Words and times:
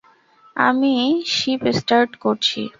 আমি 0.55 0.93
ship 1.33 1.61
start 1.77 2.11
করছি। 2.23 2.61